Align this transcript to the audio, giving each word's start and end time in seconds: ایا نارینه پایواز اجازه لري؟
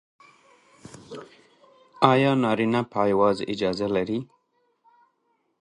ایا 2.11 2.31
نارینه 2.43 2.81
پایواز 2.91 3.37
اجازه 3.53 3.87
لري؟ 3.95 4.19